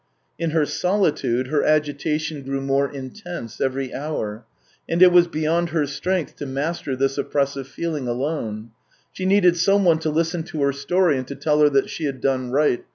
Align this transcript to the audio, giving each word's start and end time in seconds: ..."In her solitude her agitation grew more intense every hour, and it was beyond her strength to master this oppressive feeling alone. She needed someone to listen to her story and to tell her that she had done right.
..."In 0.43 0.49
her 0.49 0.65
solitude 0.65 1.49
her 1.49 1.63
agitation 1.63 2.41
grew 2.41 2.59
more 2.59 2.89
intense 2.91 3.61
every 3.61 3.93
hour, 3.93 4.45
and 4.89 4.99
it 4.99 5.11
was 5.11 5.27
beyond 5.27 5.69
her 5.69 5.85
strength 5.85 6.37
to 6.37 6.47
master 6.47 6.95
this 6.95 7.19
oppressive 7.19 7.67
feeling 7.67 8.07
alone. 8.07 8.71
She 9.11 9.27
needed 9.27 9.57
someone 9.57 9.99
to 9.99 10.09
listen 10.09 10.41
to 10.45 10.63
her 10.63 10.73
story 10.73 11.19
and 11.19 11.27
to 11.27 11.35
tell 11.35 11.59
her 11.59 11.69
that 11.69 11.91
she 11.91 12.05
had 12.05 12.19
done 12.19 12.49
right. 12.49 12.83